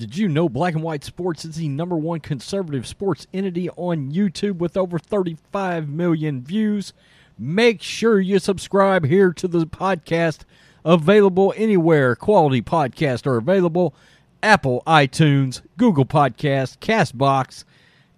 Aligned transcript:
Did 0.00 0.16
you 0.16 0.28
know 0.28 0.48
Black 0.48 0.72
and 0.72 0.82
White 0.82 1.04
Sports 1.04 1.44
is 1.44 1.56
the 1.56 1.68
number 1.68 1.94
one 1.94 2.20
conservative 2.20 2.86
sports 2.86 3.26
entity 3.34 3.68
on 3.68 4.10
YouTube 4.10 4.56
with 4.56 4.74
over 4.74 4.98
35 4.98 5.90
million 5.90 6.40
views? 6.40 6.94
Make 7.38 7.82
sure 7.82 8.18
you 8.18 8.38
subscribe 8.38 9.04
here 9.04 9.30
to 9.34 9.46
the 9.46 9.66
podcast, 9.66 10.44
available 10.86 11.52
anywhere 11.54 12.16
quality 12.16 12.62
podcasts 12.62 13.26
are 13.26 13.36
available 13.36 13.94
Apple, 14.42 14.82
iTunes, 14.86 15.60
Google 15.76 16.06
Podcast, 16.06 16.78
Castbox, 16.78 17.64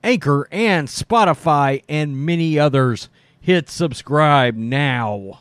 Anchor, 0.05 0.47
and 0.53 0.87
Spotify, 0.87 1.83
and 1.89 2.25
many 2.25 2.61
others. 2.61 3.09
Hit 3.41 3.69
subscribe 3.69 4.55
now. 4.55 5.41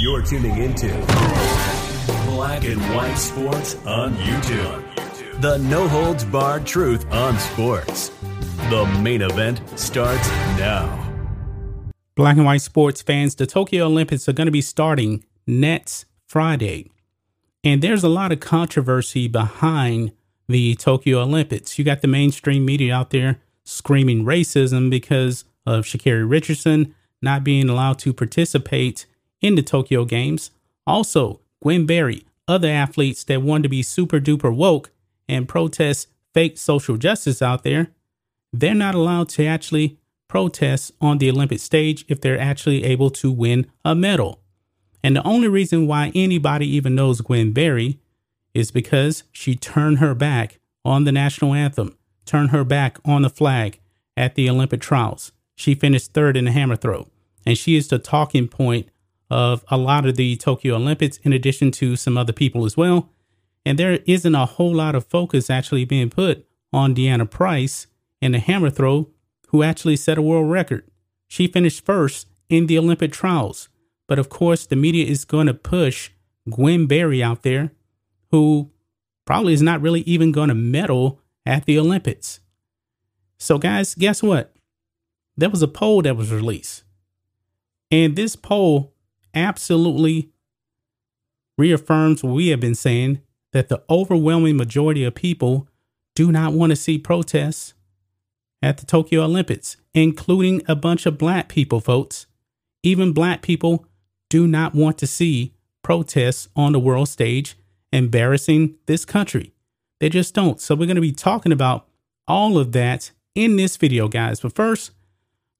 You're 0.00 0.22
tuning 0.22 0.56
into 0.58 0.86
Black 2.26 2.62
and 2.62 2.80
White 2.94 3.16
Sports 3.16 3.74
on 3.84 4.14
YouTube. 4.14 5.40
The 5.40 5.58
no 5.58 5.88
holds 5.88 6.24
barred 6.24 6.64
truth 6.64 7.04
on 7.12 7.36
sports. 7.36 8.10
The 8.70 8.86
main 9.02 9.22
event 9.22 9.60
starts 9.76 10.28
now. 10.56 11.12
Black 12.14 12.36
and 12.36 12.46
white 12.46 12.62
sports 12.62 13.02
fans, 13.02 13.34
the 13.34 13.44
Tokyo 13.44 13.86
Olympics 13.86 14.28
are 14.28 14.32
going 14.32 14.46
to 14.46 14.52
be 14.52 14.60
starting 14.60 15.24
next 15.48 16.04
Friday. 16.28 16.92
And 17.64 17.82
there's 17.82 18.04
a 18.04 18.08
lot 18.08 18.30
of 18.30 18.38
controversy 18.38 19.26
behind 19.26 20.12
the 20.46 20.76
Tokyo 20.76 21.22
Olympics. 21.22 21.76
You 21.76 21.84
got 21.84 22.02
the 22.02 22.06
mainstream 22.06 22.64
media 22.64 22.94
out 22.94 23.10
there 23.10 23.40
screaming 23.64 24.24
racism 24.24 24.90
because 24.90 25.44
of 25.66 25.86
Sha'Carri 25.86 26.30
Richardson 26.30 26.94
not 27.20 27.42
being 27.42 27.68
allowed 27.68 27.98
to 27.98 28.12
participate 28.12 29.06
in 29.40 29.54
the 29.54 29.62
Tokyo 29.62 30.04
Games. 30.04 30.50
Also, 30.86 31.40
Gwen 31.62 31.86
Berry, 31.86 32.24
other 32.46 32.68
athletes 32.68 33.24
that 33.24 33.42
want 33.42 33.62
to 33.62 33.68
be 33.68 33.82
super 33.82 34.20
duper 34.20 34.54
woke 34.54 34.90
and 35.28 35.48
protest 35.48 36.08
fake 36.34 36.58
social 36.58 36.96
justice 36.96 37.42
out 37.42 37.62
there, 37.62 37.88
they're 38.52 38.74
not 38.74 38.94
allowed 38.94 39.28
to 39.30 39.44
actually 39.44 39.98
protest 40.28 40.92
on 41.00 41.18
the 41.18 41.30
Olympic 41.30 41.60
stage 41.60 42.04
if 42.08 42.20
they're 42.20 42.38
actually 42.38 42.84
able 42.84 43.10
to 43.10 43.30
win 43.30 43.66
a 43.84 43.94
medal. 43.94 44.40
And 45.02 45.16
the 45.16 45.26
only 45.26 45.48
reason 45.48 45.86
why 45.86 46.12
anybody 46.14 46.66
even 46.66 46.94
knows 46.94 47.20
Gwen 47.20 47.52
Berry 47.52 47.98
is 48.54 48.70
because 48.70 49.24
she 49.32 49.54
turned 49.54 49.98
her 49.98 50.14
back 50.14 50.58
on 50.84 51.04
the 51.04 51.12
national 51.12 51.54
anthem, 51.54 51.96
turned 52.24 52.50
her 52.50 52.64
back 52.64 52.98
on 53.04 53.22
the 53.22 53.30
flag 53.30 53.78
at 54.16 54.34
the 54.34 54.50
Olympic 54.50 54.80
trials. 54.80 55.32
She 55.54 55.74
finished 55.74 56.12
third 56.12 56.36
in 56.36 56.44
the 56.44 56.50
hammer 56.50 56.76
throw, 56.76 57.08
and 57.46 57.56
she 57.56 57.76
is 57.76 57.88
the 57.88 57.98
talking 57.98 58.48
point 58.48 58.88
of 59.30 59.64
a 59.68 59.76
lot 59.76 60.06
of 60.06 60.16
the 60.16 60.36
Tokyo 60.36 60.76
Olympics, 60.76 61.18
in 61.18 61.32
addition 61.32 61.70
to 61.72 61.96
some 61.96 62.16
other 62.16 62.32
people 62.32 62.64
as 62.64 62.76
well. 62.76 63.10
And 63.64 63.78
there 63.78 64.00
isn't 64.06 64.34
a 64.34 64.46
whole 64.46 64.74
lot 64.74 64.94
of 64.94 65.06
focus 65.06 65.50
actually 65.50 65.84
being 65.84 66.10
put 66.10 66.46
on 66.72 66.94
Deanna 66.94 67.28
Price 67.30 67.86
in 68.20 68.32
the 68.32 68.38
hammer 68.38 68.70
throw, 68.70 69.10
who 69.48 69.62
actually 69.62 69.96
set 69.96 70.18
a 70.18 70.22
world 70.22 70.50
record. 70.50 70.90
She 71.26 71.46
finished 71.46 71.84
first 71.84 72.28
in 72.48 72.66
the 72.66 72.78
Olympic 72.78 73.12
trials. 73.12 73.68
But 74.06 74.18
of 74.18 74.28
course, 74.28 74.66
the 74.66 74.76
media 74.76 75.04
is 75.04 75.24
going 75.24 75.46
to 75.46 75.54
push 75.54 76.10
Gwen 76.50 76.86
Berry 76.86 77.22
out 77.22 77.42
there, 77.42 77.72
who 78.30 78.70
probably 79.26 79.52
is 79.52 79.62
not 79.62 79.82
really 79.82 80.00
even 80.00 80.32
going 80.32 80.48
to 80.48 80.54
medal 80.54 81.20
at 81.44 81.66
the 81.66 81.78
Olympics. 81.78 82.40
So, 83.38 83.58
guys, 83.58 83.94
guess 83.94 84.22
what? 84.22 84.54
There 85.36 85.50
was 85.50 85.62
a 85.62 85.68
poll 85.68 86.02
that 86.02 86.16
was 86.16 86.32
released. 86.32 86.84
And 87.90 88.16
this 88.16 88.34
poll 88.34 88.94
absolutely 89.34 90.30
reaffirms 91.56 92.22
what 92.22 92.34
we 92.34 92.48
have 92.48 92.60
been 92.60 92.74
saying 92.74 93.20
that 93.52 93.68
the 93.68 93.82
overwhelming 93.90 94.56
majority 94.56 95.04
of 95.04 95.14
people 95.14 95.68
do 96.14 96.30
not 96.30 96.52
want 96.52 96.70
to 96.70 96.76
see 96.76 96.98
protests 96.98 97.74
at 98.62 98.78
the 98.78 98.86
Tokyo 98.86 99.22
Olympics, 99.22 99.76
including 99.94 100.62
a 100.66 100.74
bunch 100.74 101.06
of 101.06 101.18
black 101.18 101.48
people, 101.48 101.80
folks. 101.80 102.26
Even 102.82 103.12
black 103.12 103.42
people 103.42 103.86
do 104.28 104.46
not 104.46 104.74
want 104.74 104.98
to 104.98 105.06
see 105.06 105.54
protests 105.82 106.48
on 106.56 106.72
the 106.72 106.80
world 106.80 107.08
stage 107.08 107.56
embarrassing 107.92 108.74
this 108.86 109.04
country. 109.04 109.52
They 110.00 110.08
just 110.08 110.34
don't. 110.34 110.60
So, 110.60 110.74
we're 110.74 110.86
going 110.86 110.96
to 110.96 111.00
be 111.00 111.12
talking 111.12 111.52
about 111.52 111.86
all 112.26 112.58
of 112.58 112.72
that 112.72 113.10
in 113.34 113.56
this 113.56 113.76
video, 113.76 114.08
guys. 114.08 114.40
But 114.40 114.54
first, 114.54 114.92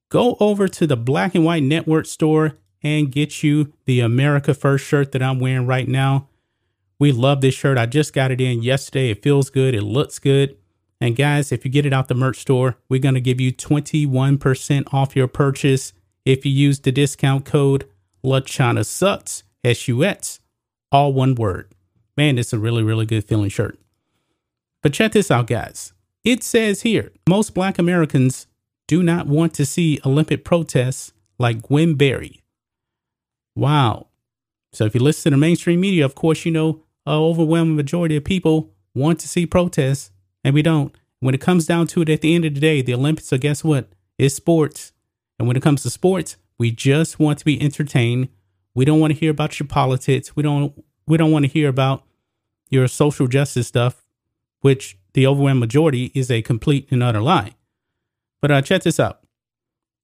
go 0.09 0.37
over 0.39 0.67
to 0.67 0.87
the 0.87 0.97
Black 0.97 1.35
and 1.35 1.43
White 1.43 1.63
Network 1.63 2.05
store 2.05 2.57
and 2.81 3.11
get 3.11 3.43
you 3.43 3.73
the 3.85 3.99
America 3.99 4.53
First 4.53 4.85
shirt 4.85 5.11
that 5.11 5.21
I'm 5.21 5.39
wearing 5.39 5.67
right 5.67 5.87
now. 5.87 6.27
We 6.99 7.11
love 7.11 7.41
this 7.41 7.55
shirt. 7.55 7.77
I 7.77 7.85
just 7.85 8.13
got 8.13 8.31
it 8.31 8.41
in 8.41 8.61
yesterday. 8.61 9.09
It 9.09 9.23
feels 9.23 9.49
good. 9.49 9.73
It 9.73 9.83
looks 9.83 10.19
good. 10.19 10.57
And 11.01 11.15
guys, 11.15 11.51
if 11.51 11.63
you 11.63 11.71
get 11.71 11.85
it 11.85 11.93
out 11.93 12.09
the 12.09 12.13
merch 12.13 12.39
store, 12.39 12.77
we're 12.89 12.99
going 12.99 13.15
to 13.15 13.21
give 13.21 13.39
you 13.39 13.53
21% 13.53 14.93
off 14.93 15.15
your 15.15 15.27
purchase 15.27 15.93
if 16.25 16.45
you 16.45 16.51
use 16.51 16.81
the 16.81 16.91
discount 16.91 17.45
code 17.45 17.89
LaChana 18.23 18.85
Sucks, 18.85 19.43
S-U-X, 19.63 20.41
all 20.91 21.13
one 21.13 21.35
word. 21.35 21.73
Man, 22.17 22.37
it's 22.37 22.51
a 22.51 22.59
really, 22.59 22.83
really 22.83 23.05
good 23.05 23.23
feeling 23.23 23.49
shirt. 23.49 23.79
But 24.81 24.93
check 24.93 25.13
this 25.13 25.31
out, 25.31 25.47
guys. 25.47 25.93
It 26.25 26.43
says 26.43 26.81
here, 26.81 27.11
most 27.27 27.53
black 27.53 27.79
Americans 27.79 28.47
do 28.87 29.01
not 29.01 29.27
want 29.27 29.53
to 29.53 29.65
see 29.65 30.01
Olympic 30.05 30.43
protests 30.43 31.13
like 31.37 31.61
Gwen 31.61 31.95
Berry, 31.95 32.41
Wow. 33.55 34.07
So 34.71 34.85
if 34.85 34.93
you 34.93 35.01
listen 35.01 35.31
to 35.31 35.35
the 35.35 35.39
mainstream 35.39 35.81
media, 35.81 36.05
of 36.05 36.15
course, 36.15 36.45
you 36.45 36.51
know, 36.51 36.83
a 37.05 37.11
overwhelming 37.11 37.75
majority 37.75 38.15
of 38.15 38.23
people 38.23 38.71
want 38.93 39.19
to 39.19 39.27
see 39.27 39.45
protests, 39.45 40.11
and 40.43 40.53
we 40.53 40.61
don't. 40.61 40.95
When 41.19 41.35
it 41.35 41.41
comes 41.41 41.65
down 41.65 41.87
to 41.87 42.01
it, 42.01 42.09
at 42.09 42.21
the 42.21 42.33
end 42.35 42.45
of 42.45 42.53
the 42.53 42.59
day, 42.59 42.81
the 42.81 42.93
Olympics 42.93 43.33
are 43.33 43.37
guess 43.37 43.63
what? 43.63 43.89
It's 44.17 44.35
sports. 44.35 44.93
And 45.37 45.47
when 45.47 45.57
it 45.57 45.63
comes 45.63 45.83
to 45.83 45.89
sports, 45.89 46.37
we 46.57 46.71
just 46.71 47.19
want 47.19 47.39
to 47.39 47.45
be 47.45 47.59
entertained. 47.61 48.29
We 48.75 48.85
don't 48.85 48.99
want 48.99 49.13
to 49.13 49.19
hear 49.19 49.31
about 49.31 49.59
your 49.59 49.67
politics. 49.67 50.35
We 50.35 50.43
don't 50.43 50.83
we 51.07 51.17
don't 51.17 51.31
want 51.31 51.45
to 51.45 51.51
hear 51.51 51.67
about 51.67 52.03
your 52.69 52.87
social 52.87 53.27
justice 53.27 53.67
stuff, 53.67 54.05
which 54.61 54.97
the 55.13 55.25
overwhelming 55.25 55.59
majority 55.59 56.11
is 56.13 56.29
a 56.29 56.41
complete 56.41 56.87
and 56.91 57.01
utter 57.01 57.21
lie. 57.21 57.55
But 58.41 58.51
uh, 58.51 58.61
check 58.61 58.83
this 58.83 58.99
out. 58.99 59.18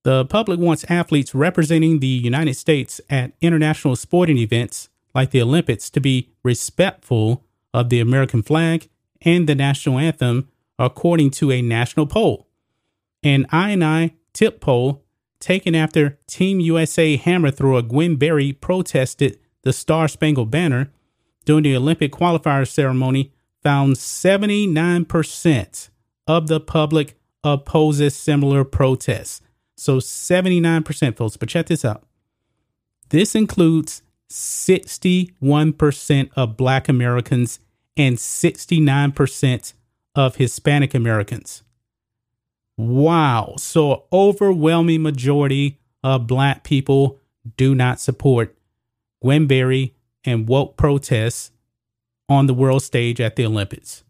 The 0.06 0.24
public 0.24 0.60
wants 0.60 0.84
athletes 0.88 1.34
representing 1.34 1.98
the 1.98 2.06
United 2.06 2.54
States 2.54 3.00
at 3.10 3.32
international 3.40 3.96
sporting 3.96 4.38
events 4.38 4.88
like 5.16 5.32
the 5.32 5.42
Olympics 5.42 5.90
to 5.90 6.00
be 6.00 6.30
respectful 6.44 7.42
of 7.74 7.88
the 7.88 7.98
American 7.98 8.44
flag 8.44 8.88
and 9.22 9.48
the 9.48 9.56
national 9.56 9.98
anthem, 9.98 10.48
according 10.78 11.30
to 11.30 11.50
a 11.50 11.60
national 11.60 12.06
poll. 12.06 12.46
An 13.24 13.46
INI 13.46 14.12
tip 14.32 14.60
poll 14.60 15.02
taken 15.40 15.74
after 15.74 16.20
Team 16.28 16.60
USA 16.60 17.16
hammer 17.16 17.50
thrower 17.50 17.82
Gwen 17.82 18.14
Berry 18.14 18.52
protested 18.52 19.40
the 19.62 19.72
Star 19.72 20.06
Spangled 20.06 20.52
Banner 20.52 20.92
during 21.44 21.64
the 21.64 21.74
Olympic 21.74 22.12
qualifier 22.12 22.64
ceremony 22.64 23.32
found 23.60 23.96
79% 23.96 25.88
of 26.28 26.46
the 26.46 26.60
public 26.60 27.18
opposes 27.42 28.14
similar 28.14 28.62
protests. 28.62 29.42
So 29.76 29.98
79% 29.98 31.16
folks. 31.16 31.36
But 31.36 31.48
check 31.48 31.66
this 31.66 31.84
out. 31.84 32.02
This 33.10 33.34
includes 33.34 34.02
61% 34.30 36.30
of 36.34 36.56
Black 36.56 36.88
Americans 36.88 37.60
and 37.96 38.16
69% 38.16 39.72
of 40.14 40.36
Hispanic 40.36 40.94
Americans. 40.94 41.62
Wow. 42.76 43.54
So, 43.58 44.04
overwhelming 44.12 45.02
majority 45.02 45.78
of 46.02 46.26
Black 46.26 46.64
people 46.64 47.18
do 47.56 47.74
not 47.74 48.00
support 48.00 48.56
Gwen 49.22 49.46
Berry 49.46 49.94
and 50.24 50.48
woke 50.48 50.76
protests 50.76 51.52
on 52.28 52.46
the 52.46 52.54
world 52.54 52.82
stage 52.82 53.20
at 53.20 53.36
the 53.36 53.46
Olympics. 53.46 54.02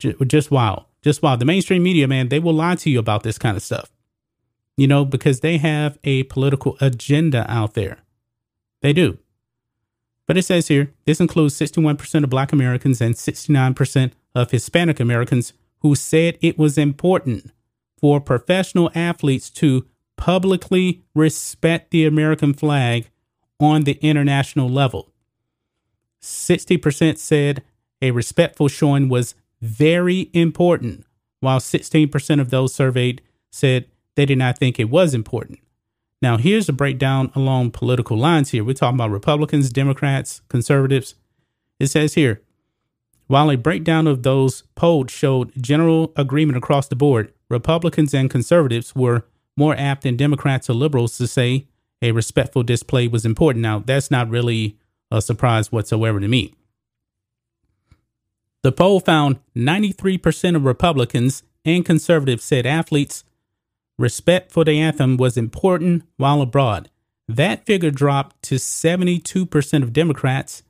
Just 0.00 0.50
wow. 0.50 0.86
Just 1.02 1.22
wow. 1.22 1.36
The 1.36 1.44
mainstream 1.44 1.82
media, 1.82 2.08
man, 2.08 2.28
they 2.28 2.40
will 2.40 2.52
lie 2.52 2.74
to 2.76 2.90
you 2.90 2.98
about 2.98 3.22
this 3.22 3.38
kind 3.38 3.56
of 3.56 3.62
stuff 3.62 3.90
you 4.78 4.86
know, 4.86 5.04
because 5.04 5.40
they 5.40 5.58
have 5.58 5.98
a 6.04 6.22
political 6.24 6.78
agenda 6.80 7.44
out 7.50 7.74
there. 7.74 7.98
They 8.80 8.92
do. 8.92 9.18
But 10.26 10.38
it 10.38 10.44
says 10.44 10.68
here 10.68 10.92
this 11.04 11.20
includes 11.20 11.58
61% 11.58 12.22
of 12.22 12.30
Black 12.30 12.52
Americans 12.52 13.00
and 13.00 13.16
69% 13.16 14.12
of 14.36 14.52
Hispanic 14.52 15.00
Americans 15.00 15.52
who 15.80 15.96
said 15.96 16.38
it 16.40 16.56
was 16.56 16.78
important 16.78 17.50
for 18.00 18.20
professional 18.20 18.90
athletes 18.94 19.50
to 19.50 19.84
publicly 20.16 21.02
respect 21.12 21.90
the 21.90 22.06
American 22.06 22.54
flag 22.54 23.10
on 23.58 23.82
the 23.82 23.98
international 24.00 24.68
level. 24.68 25.12
60% 26.22 27.18
said 27.18 27.64
a 28.00 28.12
respectful 28.12 28.68
showing 28.68 29.08
was 29.08 29.34
very 29.60 30.30
important, 30.32 31.04
while 31.40 31.58
16% 31.58 32.40
of 32.40 32.50
those 32.50 32.72
surveyed 32.72 33.22
said 33.50 33.86
they 34.18 34.26
did 34.26 34.38
not 34.38 34.58
think 34.58 34.80
it 34.80 34.90
was 34.90 35.14
important. 35.14 35.60
Now, 36.20 36.38
here's 36.38 36.68
a 36.68 36.72
breakdown 36.72 37.30
along 37.36 37.70
political 37.70 38.18
lines 38.18 38.50
here. 38.50 38.64
We're 38.64 38.72
talking 38.72 38.96
about 38.96 39.12
Republicans, 39.12 39.70
Democrats, 39.70 40.42
conservatives. 40.48 41.14
It 41.78 41.86
says 41.86 42.14
here 42.14 42.42
while 43.28 43.48
a 43.50 43.56
breakdown 43.56 44.08
of 44.08 44.24
those 44.24 44.64
polled 44.74 45.08
showed 45.08 45.52
general 45.62 46.12
agreement 46.16 46.58
across 46.58 46.88
the 46.88 46.96
board, 46.96 47.32
Republicans 47.48 48.12
and 48.12 48.28
conservatives 48.28 48.96
were 48.96 49.24
more 49.56 49.76
apt 49.76 50.02
than 50.02 50.16
Democrats 50.16 50.68
or 50.68 50.72
liberals 50.72 51.16
to 51.18 51.28
say 51.28 51.68
a 52.02 52.10
respectful 52.10 52.64
display 52.64 53.06
was 53.06 53.24
important. 53.24 53.62
Now, 53.62 53.78
that's 53.78 54.10
not 54.10 54.28
really 54.30 54.78
a 55.12 55.22
surprise 55.22 55.70
whatsoever 55.70 56.18
to 56.18 56.26
me. 56.26 56.54
The 58.62 58.72
poll 58.72 58.98
found 58.98 59.38
93% 59.54 60.56
of 60.56 60.64
Republicans 60.64 61.44
and 61.64 61.84
conservatives 61.84 62.42
said 62.42 62.66
athletes' 62.66 63.24
respect 63.98 64.52
for 64.52 64.64
the 64.64 64.78
anthem 64.78 65.16
was 65.16 65.36
important 65.36 66.04
while 66.16 66.40
abroad. 66.40 66.90
That 67.26 67.66
figure 67.66 67.90
dropped 67.90 68.42
to 68.44 68.54
72% 68.54 69.82
of 69.82 69.92
Democrats 69.92 70.62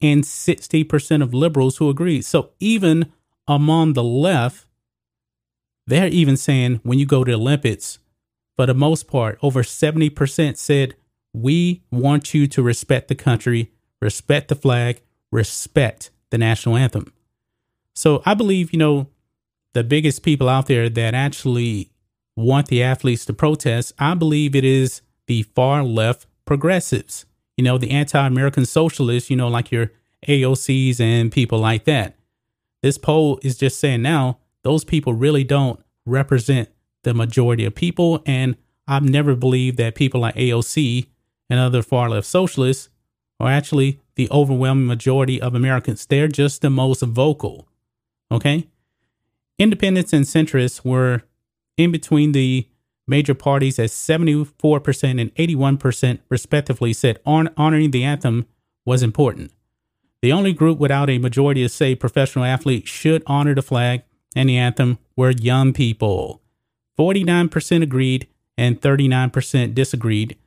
and 0.00 0.22
60% 0.22 1.22
of 1.22 1.34
liberals 1.34 1.78
who 1.78 1.88
agreed. 1.88 2.24
So 2.24 2.50
even 2.60 3.12
among 3.48 3.94
the 3.94 4.04
left, 4.04 4.66
they're 5.86 6.08
even 6.08 6.36
saying 6.36 6.80
when 6.82 6.98
you 6.98 7.06
go 7.06 7.24
to 7.24 7.32
Olympics, 7.32 7.98
for 8.56 8.66
the 8.66 8.74
most 8.74 9.08
part, 9.08 9.38
over 9.42 9.62
70% 9.62 10.56
said, 10.56 10.94
We 11.32 11.82
want 11.90 12.32
you 12.32 12.46
to 12.46 12.62
respect 12.62 13.08
the 13.08 13.14
country, 13.14 13.72
respect 14.00 14.48
the 14.48 14.54
flag, 14.54 15.02
respect 15.32 16.10
the 16.30 16.38
national 16.38 16.76
anthem. 16.76 17.12
So 17.94 18.22
I 18.24 18.34
believe, 18.34 18.72
you 18.72 18.78
know, 18.78 19.08
the 19.72 19.84
biggest 19.84 20.22
people 20.22 20.48
out 20.48 20.66
there 20.66 20.88
that 20.88 21.14
actually 21.14 21.90
want 22.36 22.68
the 22.68 22.82
athletes 22.82 23.24
to 23.26 23.32
protest, 23.32 23.92
I 23.98 24.14
believe 24.14 24.54
it 24.54 24.64
is 24.64 25.02
the 25.26 25.42
far 25.54 25.82
left 25.82 26.26
progressives, 26.44 27.26
you 27.56 27.64
know, 27.64 27.78
the 27.78 27.90
anti 27.90 28.26
American 28.26 28.66
socialists, 28.66 29.30
you 29.30 29.36
know, 29.36 29.48
like 29.48 29.70
your 29.70 29.92
AOCs 30.26 31.00
and 31.00 31.30
people 31.30 31.58
like 31.58 31.84
that. 31.84 32.16
This 32.82 32.98
poll 32.98 33.38
is 33.42 33.56
just 33.56 33.78
saying 33.78 34.02
now 34.02 34.38
those 34.62 34.84
people 34.84 35.14
really 35.14 35.44
don't 35.44 35.80
represent 36.06 36.68
the 37.02 37.14
majority 37.14 37.64
of 37.64 37.74
people. 37.74 38.22
And 38.26 38.56
I've 38.86 39.08
never 39.08 39.34
believed 39.34 39.76
that 39.78 39.94
people 39.94 40.20
like 40.20 40.34
AOC 40.34 41.06
and 41.48 41.60
other 41.60 41.82
far 41.82 42.10
left 42.10 42.26
socialists 42.26 42.88
are 43.40 43.50
actually 43.50 44.00
the 44.16 44.28
overwhelming 44.30 44.86
majority 44.86 45.40
of 45.40 45.54
Americans. 45.54 46.06
They're 46.06 46.28
just 46.28 46.62
the 46.62 46.70
most 46.70 47.02
vocal. 47.02 47.68
Okay. 48.30 48.68
Independents 49.58 50.12
and 50.12 50.24
centrists 50.24 50.84
were 50.84 51.22
in 51.76 51.92
between 51.92 52.32
the 52.32 52.68
major 53.06 53.34
parties 53.34 53.78
at 53.78 53.90
74% 53.90 55.20
and 55.20 55.34
81% 55.34 56.18
respectively 56.28 56.92
said 56.92 57.20
honoring 57.26 57.90
the 57.90 58.04
anthem 58.04 58.46
was 58.84 59.02
important. 59.02 59.52
The 60.22 60.32
only 60.32 60.54
group 60.54 60.78
without 60.78 61.10
a 61.10 61.18
majority 61.18 61.64
of 61.64 61.70
say 61.70 61.94
professional 61.94 62.44
athletes 62.44 62.88
should 62.88 63.22
honor 63.26 63.54
the 63.54 63.62
flag 63.62 64.02
and 64.34 64.48
the 64.48 64.56
anthem 64.56 64.98
were 65.16 65.30
young 65.30 65.72
people. 65.72 66.40
49% 66.98 67.82
agreed 67.82 68.26
and 68.56 68.80
39% 68.80 69.74
disagreed, 69.74 70.38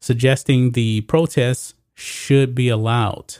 suggesting 0.00 0.70
the 0.70 1.00
protests 1.02 1.74
should 1.94 2.54
be 2.54 2.68
allowed. 2.68 3.38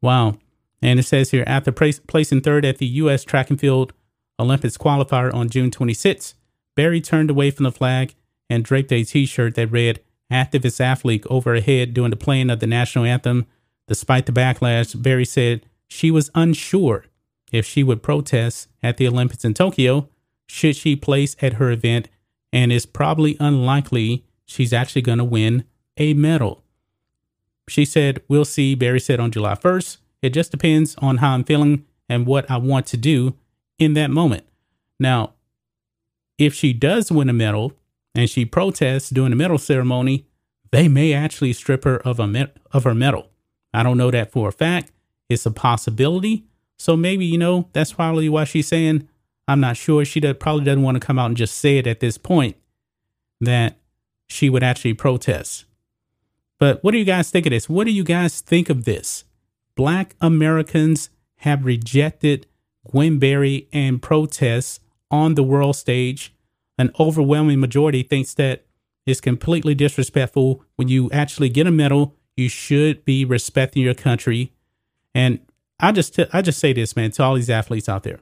Wow. 0.00 0.38
And 0.80 1.00
it 1.00 1.02
says 1.02 1.30
here 1.30 1.44
after 1.46 1.72
placing 1.72 2.42
third 2.42 2.64
at 2.64 2.78
the 2.78 2.86
U.S. 2.86 3.24
track 3.24 3.50
and 3.50 3.58
field 3.58 3.92
Olympics 4.38 4.76
qualifier 4.76 5.32
on 5.34 5.48
June 5.48 5.70
26, 5.70 6.35
Berry 6.76 7.00
turned 7.00 7.30
away 7.30 7.50
from 7.50 7.64
the 7.64 7.72
flag 7.72 8.14
and 8.48 8.64
draped 8.64 8.92
a 8.92 9.02
t 9.02 9.26
shirt 9.26 9.56
that 9.56 9.72
read 9.72 10.00
Activist 10.30 10.80
Athlete 10.80 11.26
over 11.28 11.54
her 11.54 11.60
head 11.60 11.94
during 11.94 12.10
the 12.10 12.16
playing 12.16 12.50
of 12.50 12.60
the 12.60 12.66
national 12.66 13.04
anthem. 13.04 13.46
Despite 13.88 14.26
the 14.26 14.32
backlash, 14.32 15.00
Berry 15.00 15.24
said 15.24 15.66
she 15.88 16.10
was 16.10 16.30
unsure 16.34 17.06
if 17.50 17.66
she 17.66 17.82
would 17.82 18.02
protest 18.02 18.68
at 18.82 18.96
the 18.96 19.08
Olympics 19.08 19.44
in 19.44 19.54
Tokyo 19.54 20.08
should 20.48 20.76
she 20.76 20.94
place 20.94 21.36
at 21.40 21.54
her 21.54 21.70
event, 21.70 22.08
and 22.52 22.72
it's 22.72 22.86
probably 22.86 23.36
unlikely 23.40 24.24
she's 24.44 24.72
actually 24.72 25.02
going 25.02 25.18
to 25.18 25.24
win 25.24 25.64
a 25.96 26.14
medal. 26.14 26.62
She 27.68 27.84
said, 27.84 28.22
We'll 28.28 28.44
see, 28.44 28.74
Berry 28.74 29.00
said 29.00 29.18
on 29.18 29.32
July 29.32 29.54
1st. 29.54 29.98
It 30.22 30.30
just 30.30 30.50
depends 30.50 30.94
on 30.96 31.18
how 31.18 31.32
I'm 31.32 31.44
feeling 31.44 31.84
and 32.08 32.26
what 32.26 32.48
I 32.50 32.56
want 32.58 32.86
to 32.86 32.96
do 32.96 33.34
in 33.78 33.94
that 33.94 34.10
moment. 34.10 34.44
Now, 34.98 35.34
if 36.38 36.54
she 36.54 36.72
does 36.72 37.10
win 37.10 37.28
a 37.28 37.32
medal 37.32 37.72
and 38.14 38.28
she 38.28 38.44
protests 38.44 39.10
during 39.10 39.30
the 39.30 39.36
medal 39.36 39.58
ceremony, 39.58 40.26
they 40.70 40.88
may 40.88 41.12
actually 41.12 41.52
strip 41.52 41.84
her 41.84 41.98
of 41.98 42.18
a 42.18 42.26
med- 42.26 42.52
of 42.72 42.84
her 42.84 42.94
medal. 42.94 43.30
I 43.72 43.82
don't 43.82 43.98
know 43.98 44.10
that 44.10 44.32
for 44.32 44.48
a 44.48 44.52
fact. 44.52 44.92
It's 45.28 45.46
a 45.46 45.50
possibility. 45.50 46.44
So 46.78 46.96
maybe, 46.96 47.24
you 47.24 47.38
know, 47.38 47.68
that's 47.72 47.92
probably 47.92 48.28
why 48.28 48.44
she's 48.44 48.68
saying, 48.68 49.08
I'm 49.48 49.60
not 49.60 49.76
sure. 49.76 50.04
She 50.04 50.20
does, 50.20 50.36
probably 50.38 50.64
doesn't 50.64 50.82
want 50.82 50.96
to 50.96 51.06
come 51.06 51.18
out 51.18 51.26
and 51.26 51.36
just 51.36 51.58
say 51.58 51.78
it 51.78 51.86
at 51.86 52.00
this 52.00 52.18
point 52.18 52.56
that 53.40 53.78
she 54.26 54.50
would 54.50 54.62
actually 54.62 54.94
protest. 54.94 55.64
But 56.58 56.82
what 56.82 56.92
do 56.92 56.98
you 56.98 57.04
guys 57.04 57.30
think 57.30 57.46
of 57.46 57.50
this? 57.50 57.68
What 57.68 57.84
do 57.84 57.92
you 57.92 58.04
guys 58.04 58.40
think 58.40 58.70
of 58.70 58.84
this? 58.84 59.24
Black 59.74 60.16
Americans 60.20 61.10
have 61.40 61.64
rejected 61.64 62.46
Gwen 62.90 63.18
Berry 63.18 63.68
and 63.72 64.00
protests 64.00 64.80
on 65.10 65.34
the 65.34 65.42
world 65.42 65.76
stage. 65.76 66.32
An 66.78 66.90
overwhelming 67.00 67.60
majority 67.60 68.02
thinks 68.02 68.34
that 68.34 68.66
it's 69.06 69.20
completely 69.20 69.74
disrespectful 69.74 70.62
when 70.76 70.88
you 70.88 71.10
actually 71.10 71.48
get 71.48 71.66
a 71.66 71.70
medal. 71.70 72.14
You 72.36 72.48
should 72.48 73.04
be 73.04 73.24
respecting 73.24 73.82
your 73.82 73.94
country. 73.94 74.52
And 75.14 75.40
I 75.80 75.92
just 75.92 76.14
t- 76.14 76.26
I 76.32 76.42
just 76.42 76.58
say 76.58 76.72
this, 76.72 76.96
man, 76.96 77.12
to 77.12 77.22
all 77.22 77.34
these 77.34 77.48
athletes 77.48 77.88
out 77.88 78.02
there. 78.02 78.20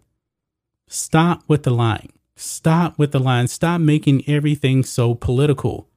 Stop 0.87 1.42
with 1.49 1.62
the 1.62 1.70
lying. 1.70 2.12
Stop 2.37 2.99
with 2.99 3.12
the 3.12 3.18
lying. 3.18 3.47
Stop 3.47 3.80
making 3.80 4.28
everything 4.28 4.82
so 4.82 5.14
political. 5.14 5.88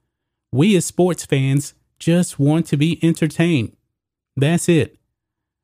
We 0.52 0.76
as 0.78 0.86
sports 0.86 1.26
fans 1.26 1.74
just 2.00 2.40
want 2.40 2.66
to 2.68 2.78
be 2.78 3.00
entertained. 3.04 3.76
That's 4.36 4.70
it. 4.70 4.98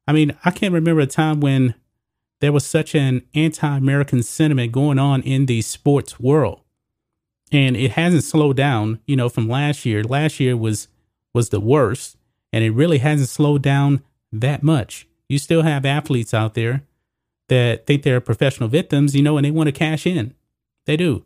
I 0.08 0.14
mean, 0.14 0.36
I 0.44 0.52
can't 0.52 0.74
remember 0.74 1.02
a 1.02 1.08
time 1.08 1.40
when 1.40 1.76
there 2.44 2.52
was 2.52 2.66
such 2.66 2.94
an 2.94 3.22
anti 3.34 3.78
American 3.78 4.22
sentiment 4.22 4.74
going 4.74 5.00
on 5.00 5.22
in 5.22 5.46
the 5.46 5.62
sports 5.62 6.20
world. 6.20 6.60
And 7.54 7.78
it 7.78 7.92
hasn't 7.92 8.26
slowed 8.26 8.58
down, 8.58 9.00
you 9.08 9.16
know, 9.16 9.30
from 9.30 9.48
last 9.48 9.86
year. 9.86 10.04
Last 10.04 10.42
year 10.42 10.58
was 10.58 10.90
was 11.34 11.50
the 11.50 11.62
worst, 11.62 12.18
and 12.52 12.62
it 12.62 12.72
really 12.72 12.98
hasn't 12.98 13.30
slowed 13.30 13.62
down 13.62 14.04
that 14.34 14.62
much. 14.62 15.08
You 15.30 15.40
still 15.40 15.62
have 15.62 15.86
athletes 15.86 16.34
out 16.34 16.54
there 16.54 16.84
that 17.48 17.88
think 17.88 18.04
they're 18.04 18.20
professional 18.20 18.68
victims, 18.68 19.16
you 19.16 19.24
know, 19.24 19.38
and 19.38 19.46
they 19.46 19.52
want 19.52 19.68
to 19.68 19.72
cash 19.72 20.06
in. 20.06 20.34
They 20.86 20.98
do. 20.98 21.24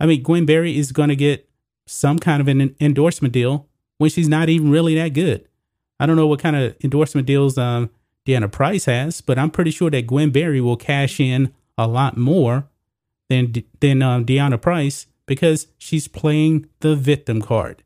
I 0.00 0.06
mean, 0.06 0.24
Gwen 0.24 0.44
Berry 0.44 0.76
is 0.76 0.90
going 0.90 1.10
to 1.10 1.14
get 1.14 1.48
some 1.86 2.18
kind 2.18 2.40
of 2.40 2.48
an 2.48 2.74
endorsement 2.80 3.32
deal 3.32 3.68
when 3.98 4.10
she's 4.10 4.28
not 4.28 4.48
even 4.48 4.72
really 4.72 4.96
that 4.96 5.10
good. 5.10 5.46
I 6.00 6.06
don't 6.06 6.16
know 6.16 6.26
what 6.26 6.40
kind 6.40 6.56
of 6.56 6.74
endorsement 6.82 7.28
deals 7.28 7.56
um, 7.56 7.90
Deanna 8.26 8.50
Price 8.50 8.84
has, 8.84 9.20
but 9.20 9.38
I'm 9.38 9.50
pretty 9.50 9.70
sure 9.70 9.90
that 9.90 10.06
Gwen 10.06 10.30
Berry 10.30 10.60
will 10.60 10.76
cash 10.76 11.18
in 11.18 11.52
a 11.76 11.86
lot 11.86 12.16
more 12.16 12.68
than 13.28 13.52
than 13.80 14.02
um, 14.02 14.24
Deanna 14.24 14.60
Price 14.60 15.06
because 15.26 15.68
she's 15.78 16.08
playing 16.08 16.68
the 16.80 16.94
victim 16.94 17.42
card. 17.42 17.82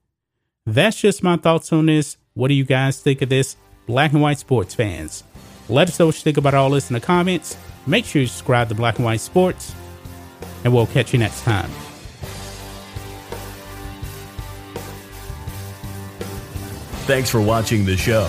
That's 0.66 1.00
just 1.00 1.22
my 1.22 1.36
thoughts 1.36 1.72
on 1.72 1.86
this. 1.86 2.16
What 2.34 2.48
do 2.48 2.54
you 2.54 2.64
guys 2.64 3.00
think 3.00 3.22
of 3.22 3.28
this, 3.28 3.56
black 3.86 4.12
and 4.12 4.20
white 4.20 4.38
sports 4.38 4.74
fans? 4.74 5.24
Let 5.68 5.88
us 5.88 5.98
know 5.98 6.06
what 6.06 6.16
you 6.16 6.22
think 6.22 6.36
about 6.36 6.54
all 6.54 6.70
this 6.70 6.90
in 6.90 6.94
the 6.94 7.00
comments. 7.00 7.56
Make 7.86 8.04
sure 8.04 8.20
you 8.20 8.28
subscribe 8.28 8.68
to 8.68 8.74
Black 8.74 8.96
and 8.96 9.04
White 9.04 9.20
Sports, 9.20 9.74
and 10.64 10.74
we'll 10.74 10.86
catch 10.86 11.12
you 11.12 11.18
next 11.18 11.42
time. 11.42 11.70
Thanks 17.06 17.30
for 17.30 17.40
watching 17.40 17.84
the 17.84 17.96
show. 17.96 18.28